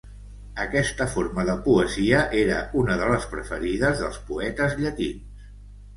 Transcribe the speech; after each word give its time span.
Aquesta 0.61 1.05
forma 1.15 1.43
de 1.49 1.55
poesia 1.67 2.23
era 2.45 2.57
una 2.85 2.97
de 3.03 3.11
les 3.15 3.27
preferides 3.35 4.03
dels 4.05 4.19
poetes 4.31 4.79
llatins. 4.85 5.51